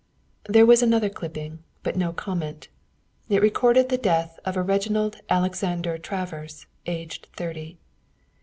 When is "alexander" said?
5.29-5.99